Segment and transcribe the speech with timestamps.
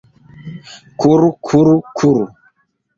[0.99, 2.25] Kuru, kuru, kuru...